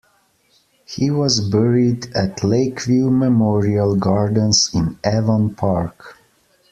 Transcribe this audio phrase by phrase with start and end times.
[0.87, 6.17] He was buried at Lakeview Memorial Gardens in Avon Park.